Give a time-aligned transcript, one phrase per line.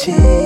[0.00, 0.39] cheese.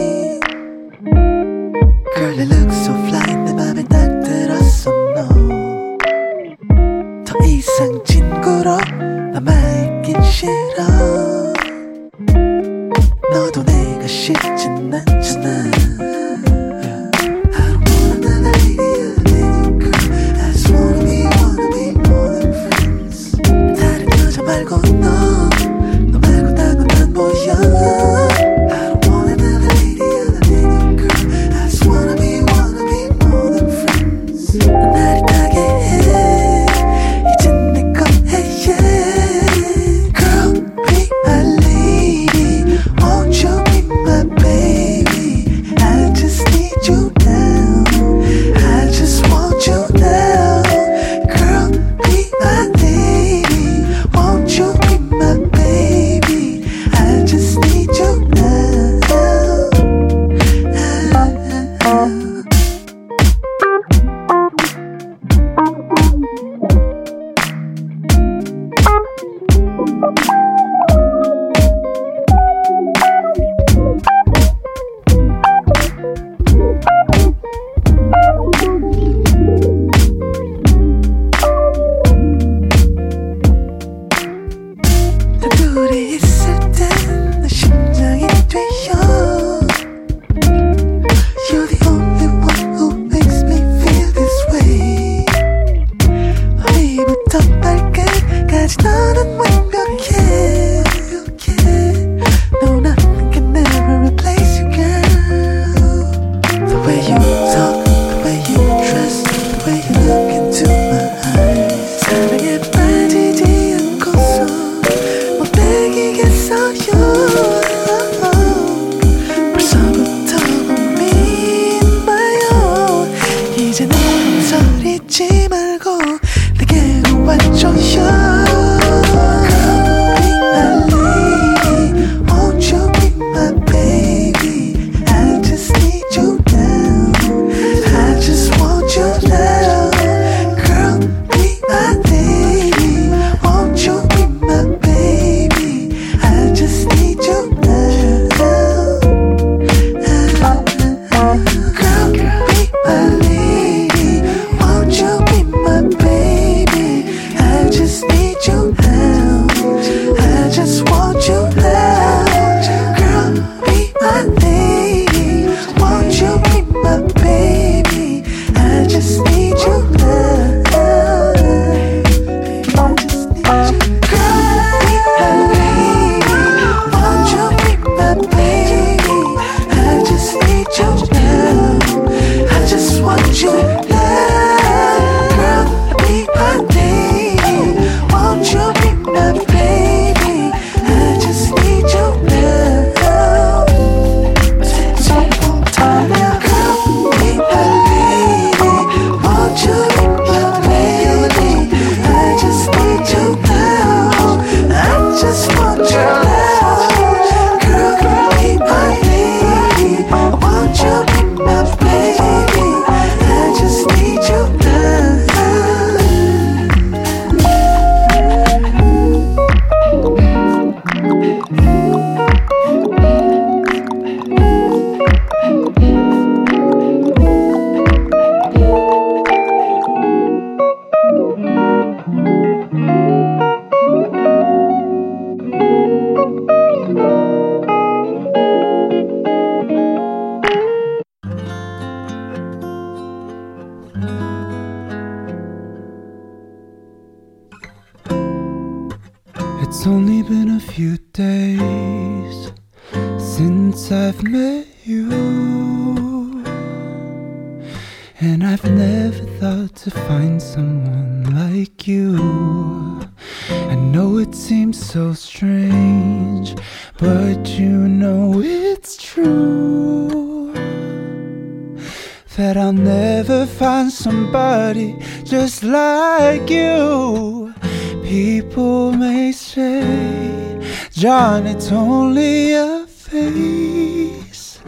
[281.25, 284.61] and it's only a face.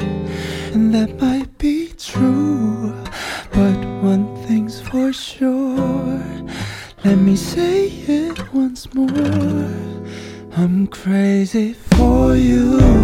[0.72, 2.94] And that might be true,
[3.52, 6.22] but one thing's for sure.
[7.04, 9.70] Let me say it once more.
[10.56, 12.95] I'm crazy for you.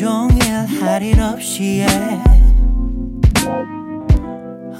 [0.00, 0.40] 종일
[0.80, 1.86] 할 일 없이 해.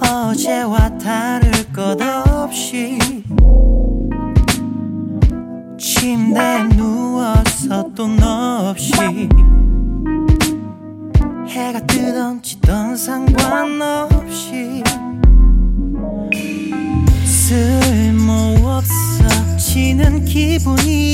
[0.01, 2.99] 어제와 다를 것 없이
[5.79, 8.95] 침대에 누워서 또 너 없이
[11.49, 14.83] 해가 뜨던 지던 상관없이
[17.27, 18.87] 쓸모없어
[19.59, 21.10] 지는 기분이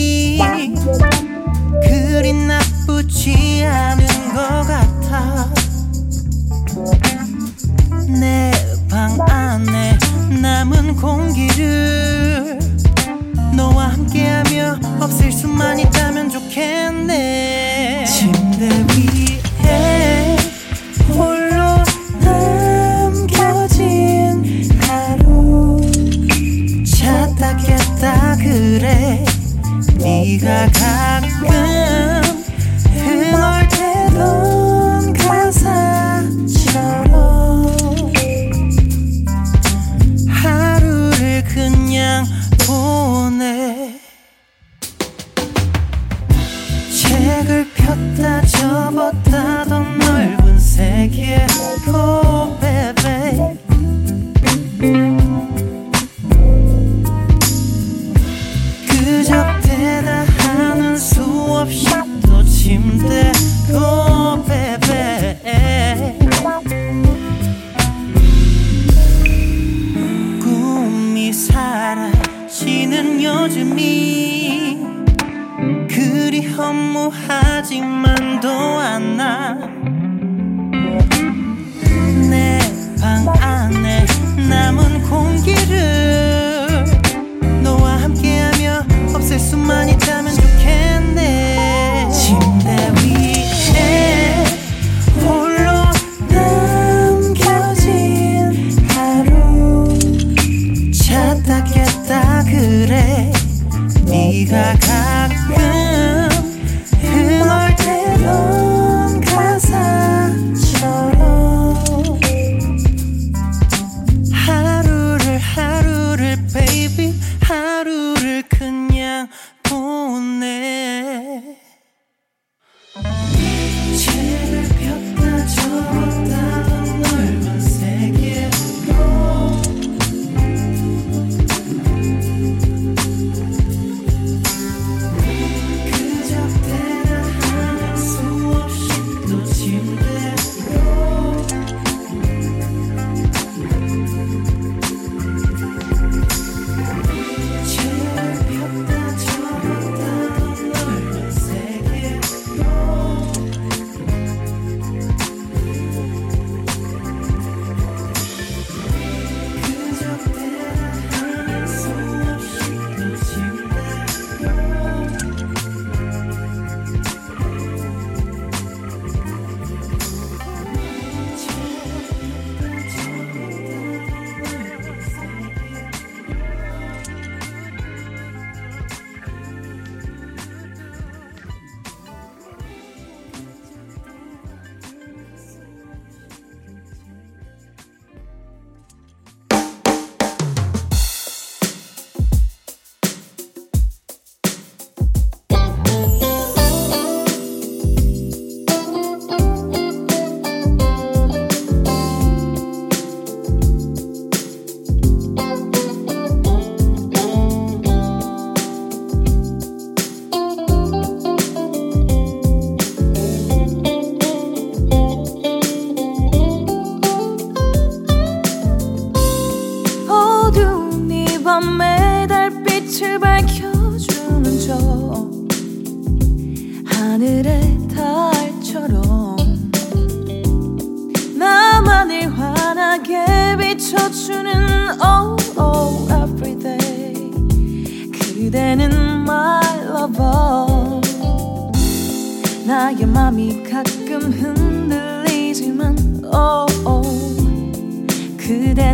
[104.37, 104.86] Like I can't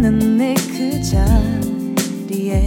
[0.02, 2.66] 때는 내 그 자리에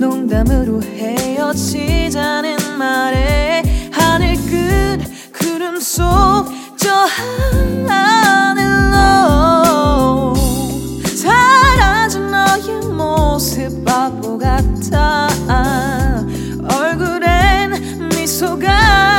[0.00, 4.98] 농담으로 헤어지자는 말에 하늘 끝
[5.32, 6.90] 구름 속 저
[8.50, 8.74] 하늘로
[11.14, 15.28] 사라진 너의 모습 바보 같아.
[16.76, 19.17] 얼굴엔 미소가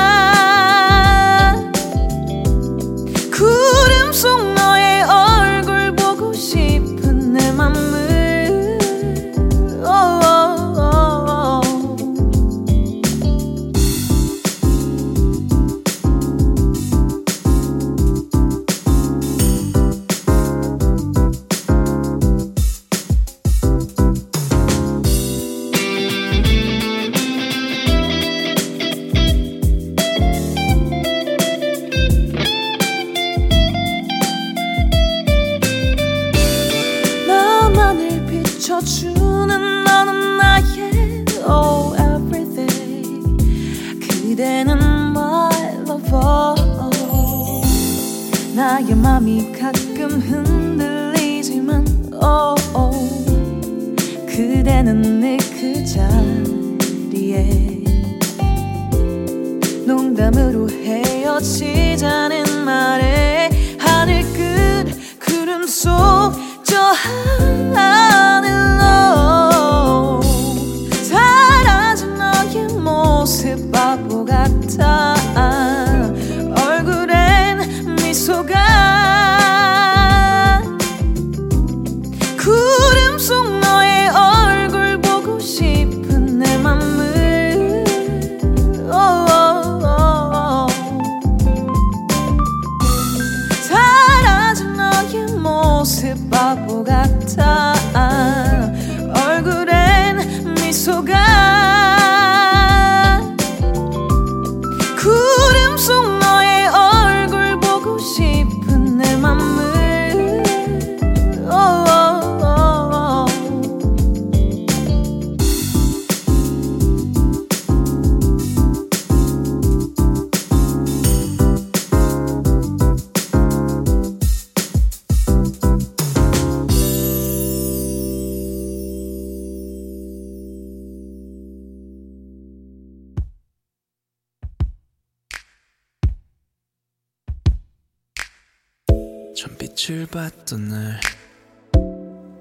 [140.11, 140.99] 봤던 날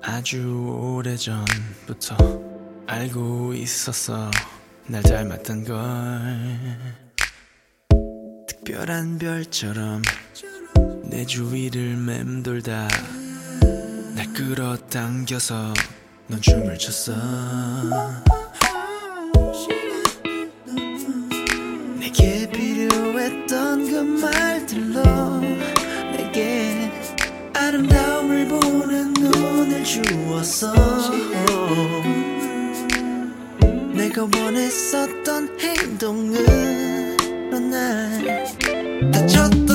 [0.02, 0.38] 아주
[0.80, 2.16] 오래전부터
[2.86, 4.30] 알고 있었어
[4.86, 5.78] 날 닮았던 걸.
[8.48, 10.00] 특별한 별처럼
[11.04, 12.88] 내 주위를 맴돌다
[14.14, 15.74] 날 끌어당겨서
[16.28, 17.14] 넌 춤을 췄어.
[21.98, 25.17] 내게 필요했던 그 말들로
[27.78, 30.72] 아름다움을 보는 눈을 주었어.
[33.94, 38.44] 내가 원했었던 행동은 그런 날
[39.12, 39.67] 다쳤다.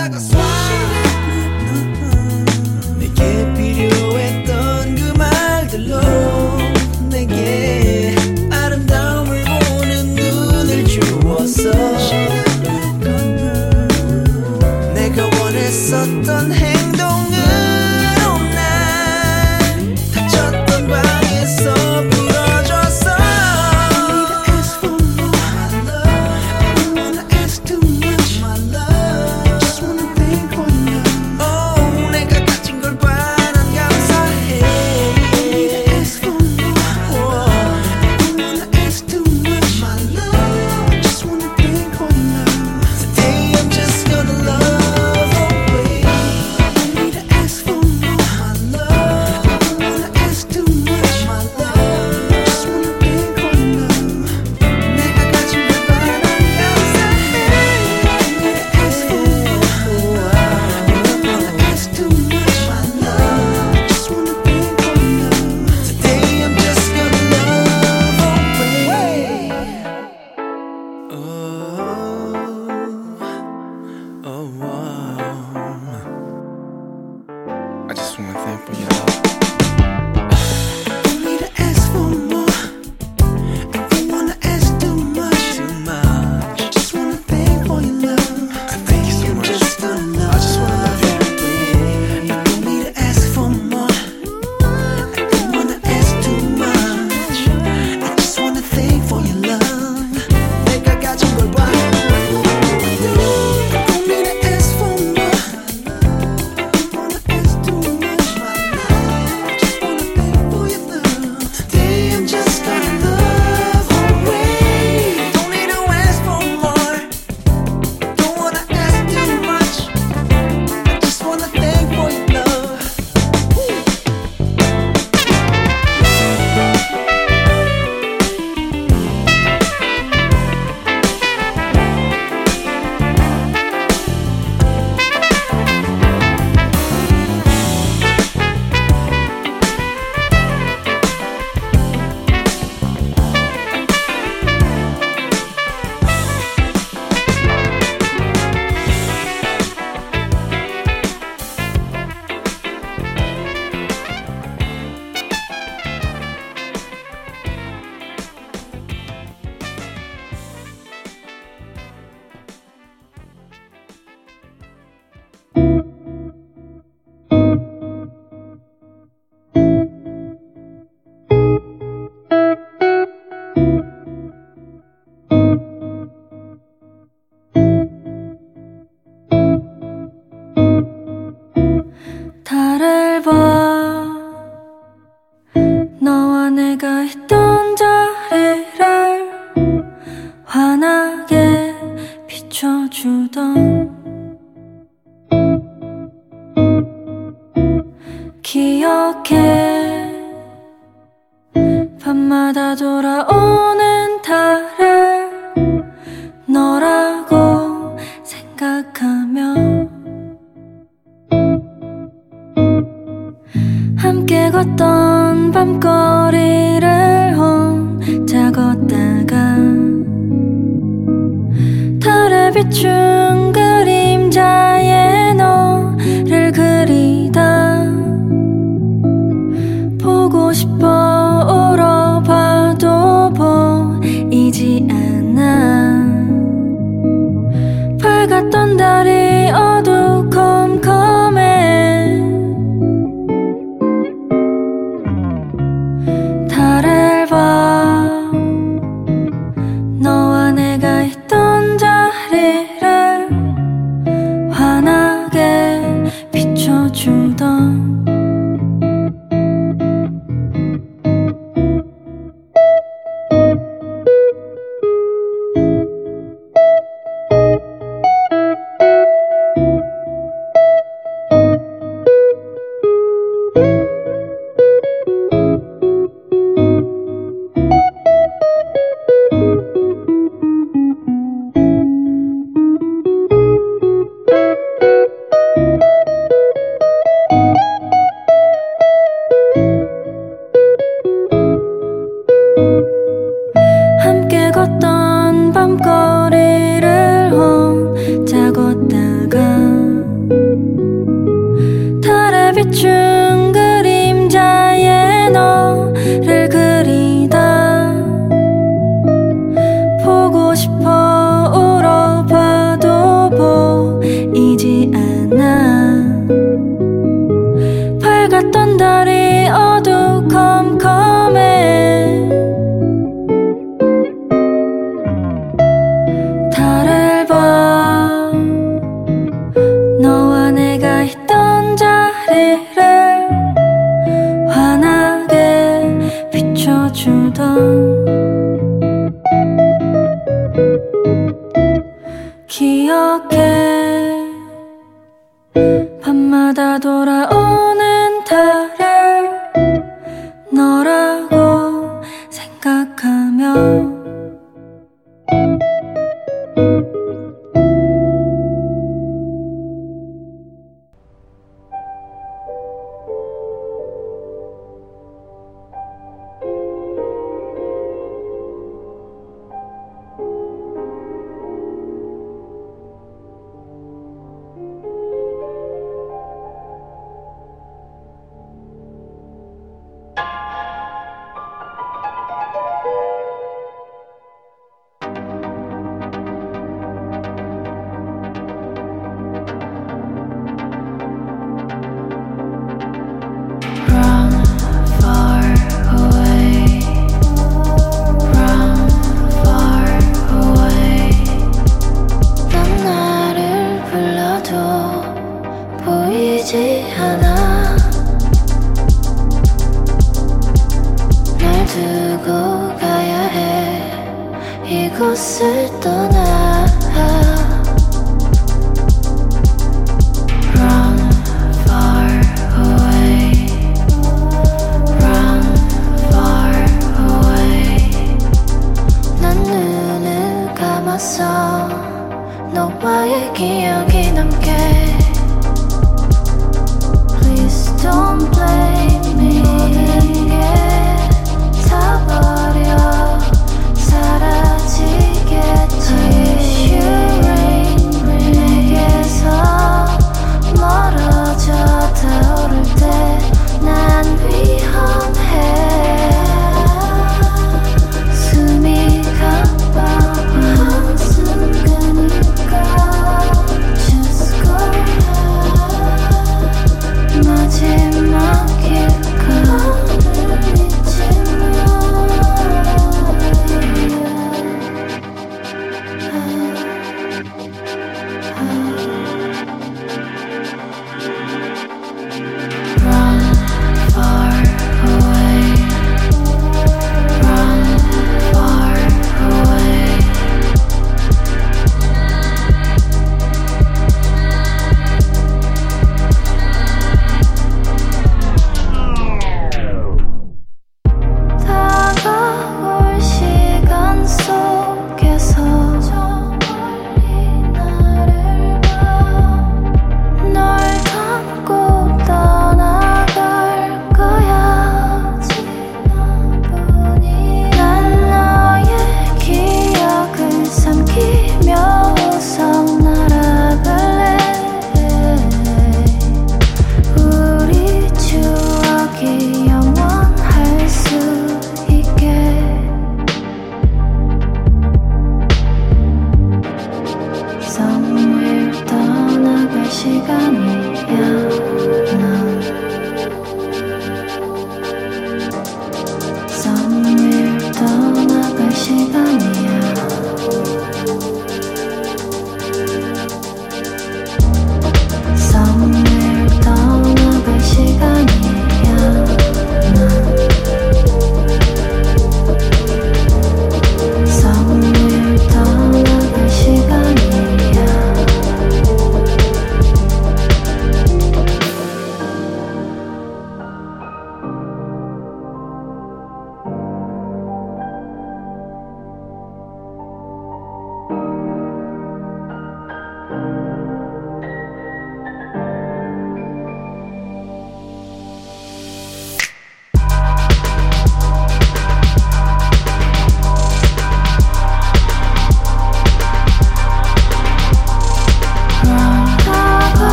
[0.00, 0.49] that I saw.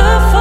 [0.00, 0.39] 그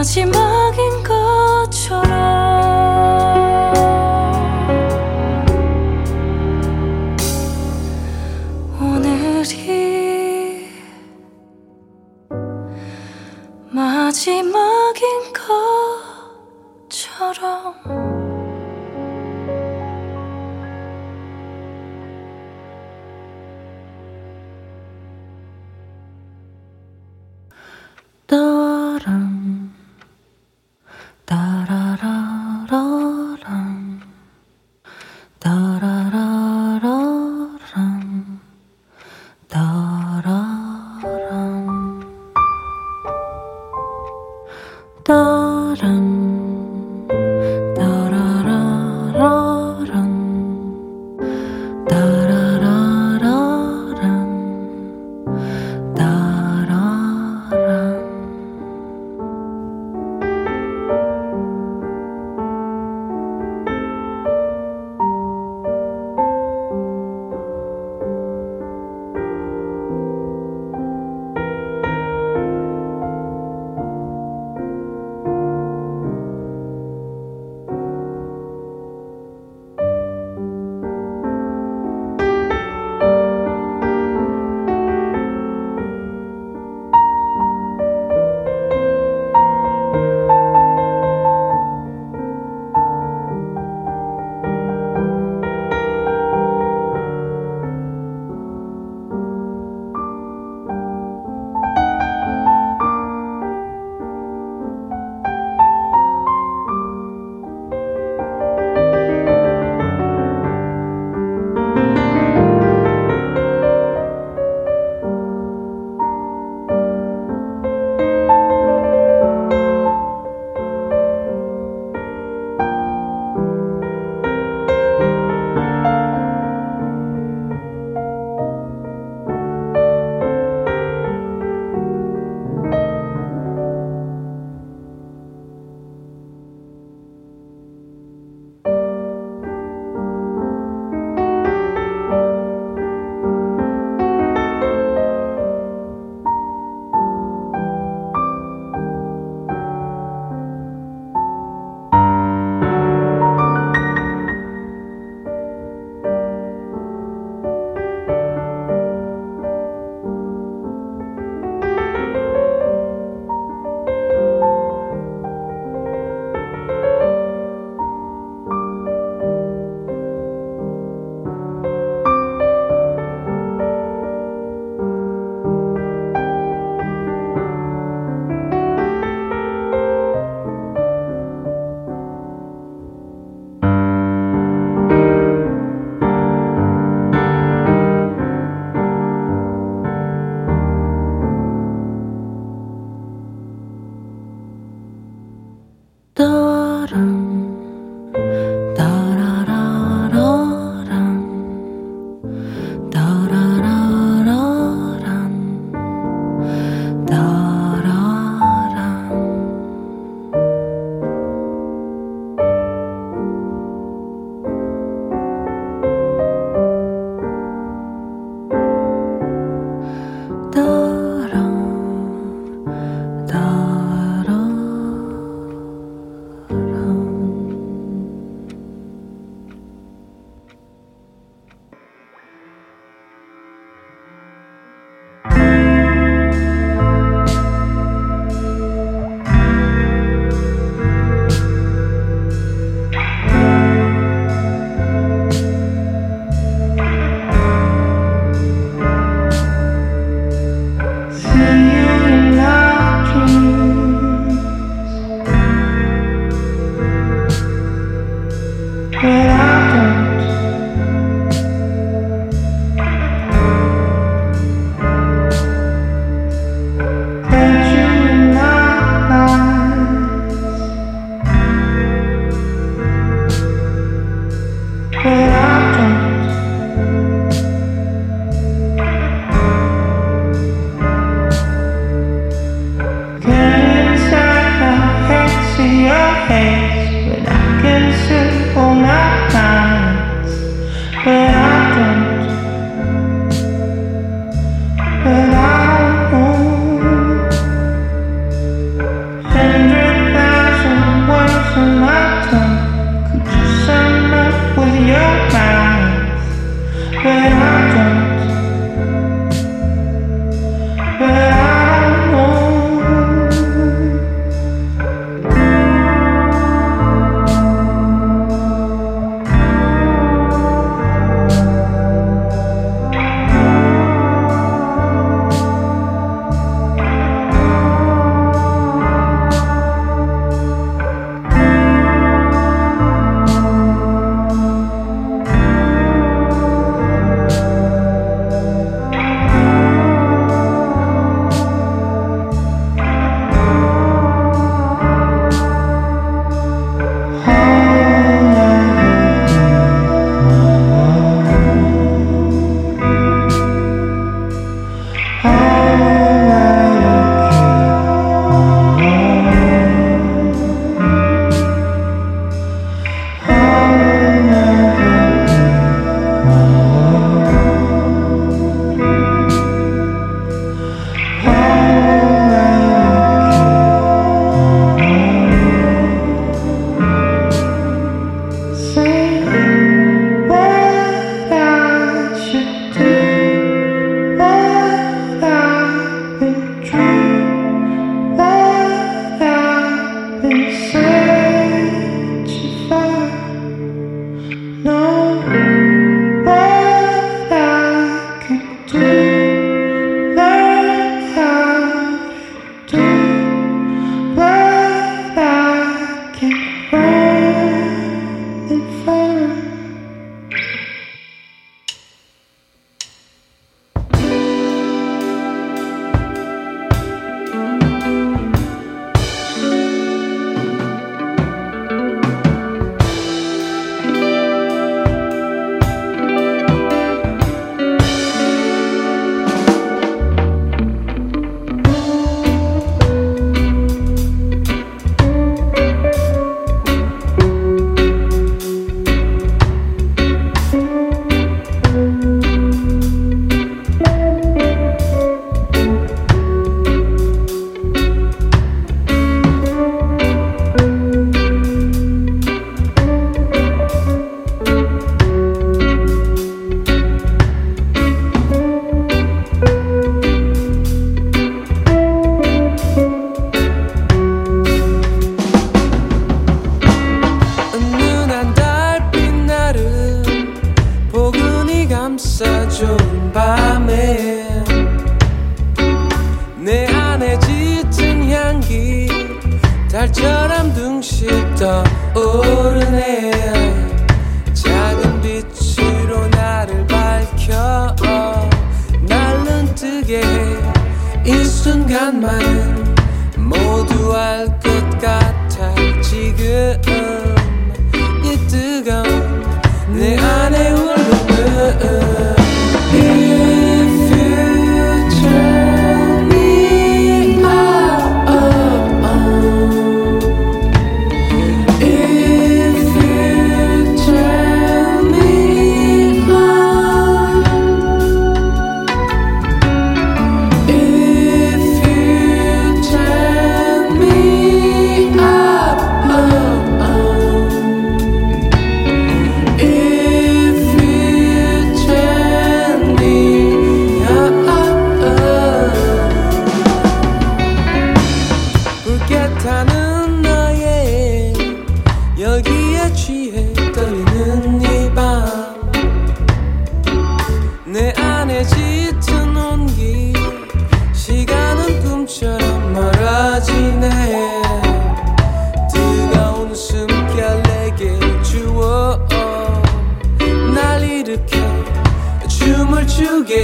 [0.00, 0.89] 마지막인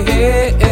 [0.04, 0.65] yeah.